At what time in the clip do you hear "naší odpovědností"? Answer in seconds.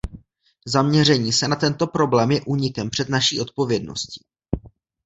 3.09-4.25